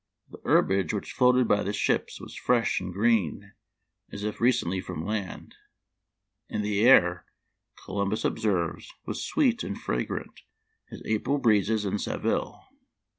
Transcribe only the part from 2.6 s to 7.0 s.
and green, as if recently from land; and the